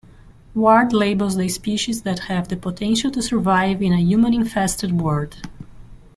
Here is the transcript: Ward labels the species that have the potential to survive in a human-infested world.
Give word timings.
Ward 0.55 0.93
labels 0.93 1.35
the 1.35 1.47
species 1.47 2.01
that 2.01 2.21
have 2.21 2.47
the 2.47 2.57
potential 2.57 3.11
to 3.11 3.21
survive 3.21 3.83
in 3.83 3.93
a 3.93 3.99
human-infested 4.01 4.99
world. 4.99 5.47